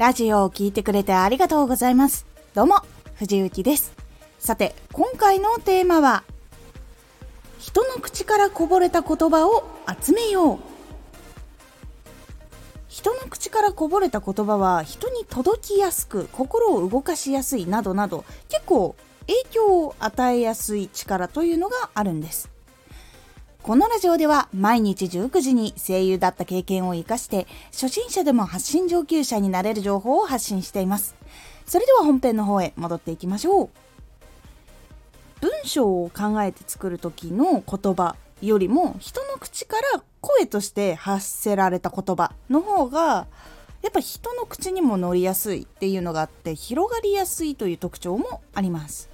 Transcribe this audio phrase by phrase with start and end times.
[0.00, 2.24] ラジオを聴いてくれてありがとうございます。
[2.54, 2.76] どうも、
[3.16, 3.92] 藤幸です。
[4.38, 6.24] さて、今回のテーマは、
[7.58, 9.62] 人の口からこぼれた言葉を
[10.02, 10.58] 集めよう。
[12.88, 18.96] 人の口からこぼれた言葉は人に届きやすく心を動かしやすいなどなど結構
[19.26, 22.50] 影響を与えやすい力というのがあるんです
[23.62, 31.14] このラジオでは毎日19時に声優だった経験を活かして初心者でも発信上級者になれる情報を発信しています。
[31.66, 33.68] それでは本編の方へ戻っていきましょう。
[35.42, 43.26] 文章を考えて作る時の言葉よりも人の口から声として発せられた言葉の方が
[43.82, 49.09] やっぱ人の口にも乗りやすいっていうのがあって広がりやすいという特徴もあります。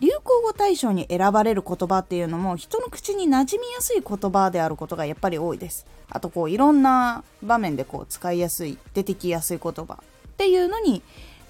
[0.00, 5.86] 流行語大賞に選ばれる言葉っていうのも人の口に馴染みやすい言葉であることがやっぱり多いです。
[6.10, 9.96] あとこういろんな場面でこう使いやすい出てきやすい言葉っ
[10.36, 11.02] ていうのに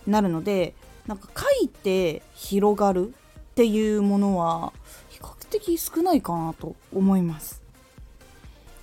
[0.06, 0.74] なるので
[1.06, 4.72] なんか書いて広がるっていうものは
[5.10, 7.62] 比較的少ないかなと思います。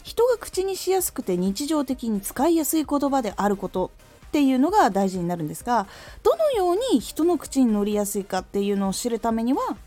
[0.03, 3.89] 人が口にしやすくて日常的に使いやすい言葉であること
[4.35, 5.87] っていうのが大事になるんですが
[6.21, 9.77] どのように人の口に乗りやすいかっていうのを知るためには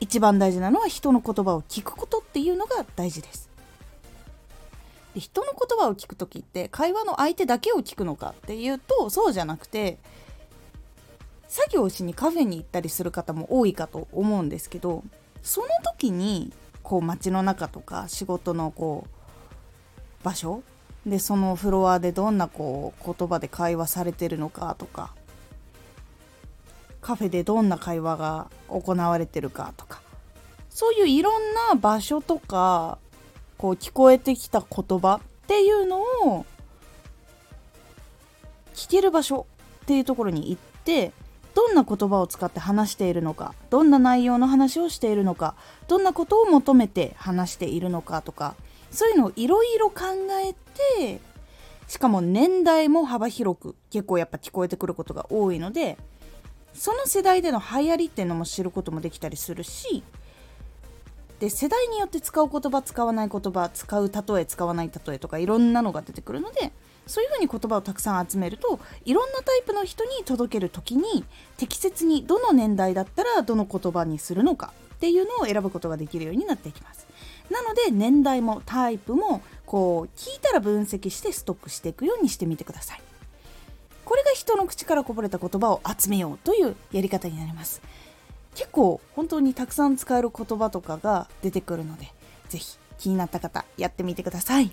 [0.00, 3.48] 一番大事なのは人の言葉を聞くことっていうのが大事です。
[5.14, 9.98] で人の言葉を聞く時って会話の相手だけを聞くのかっていうとそうじゃなくて
[11.46, 15.04] 作業しにカフェに行ったりする方も多いかと思うんですけど
[15.44, 20.64] その時にこう街の中とか仕事のこう場所
[21.08, 25.14] でそのフロアでどんなこう言葉で会話されてるのかとか
[27.00, 30.00] カフェでどんな会話が行われてるかとか
[30.68, 32.98] そういういろんな場所とか
[33.56, 36.46] こう聞こえてきた言葉っていうのを
[38.74, 39.46] 聞ける場所
[39.82, 41.12] っていうところに行って
[41.54, 45.56] どんな言葉を使って話しているのかどんな内容の話をしているのか
[45.88, 48.54] どんなことを求めて話しているのかとか
[48.90, 50.04] そういうのをいろいろ考
[50.44, 50.54] え
[51.02, 51.20] て
[51.86, 55.98] しかも年代も幅広く結構やっぱ聞こえてくることが多いので
[56.74, 60.02] その世代での流行りっていうのも知ることもできたりするし
[61.40, 66.72] で世代によって使う言葉使わない言葉使う例え使わない例えとかいろんなのが出てくるので
[67.06, 71.24] そういうふうに言葉をたくさん集めるといろんなタイプの人に届ける時に
[71.56, 77.06] 適切にどの年代だったらどの言葉にするのかっていうのを選ぶことができるようになっていきます。
[77.50, 83.02] なので年代もタイプもこう聞いたら分析してストックしていくようにしてみてください。
[84.04, 87.82] これが人の口からこぼれた言葉を集めようというやり方になります。
[88.54, 92.12] 結構本当にたくさん使える言葉とかが出てくるので
[92.48, 94.72] 是非気になった方やってみてください。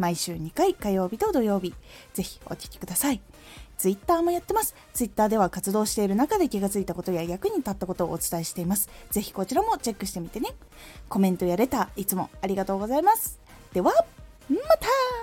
[0.00, 1.74] 毎週2回火曜日と土曜日
[2.14, 3.20] ぜひお聴きください
[3.80, 4.74] ツイッターもやってます。
[4.92, 8.90] ツイッターでは活動している中で気がついたことや役に立ったことをお伝えしています。
[9.10, 10.50] ぜひこちらもチェックしてみてね。
[11.08, 13.40] コメントやレター、いつもありがとうございます。
[13.72, 13.90] では、
[14.50, 15.19] また